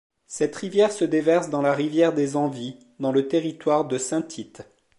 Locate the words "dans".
1.51-1.61, 2.99-3.11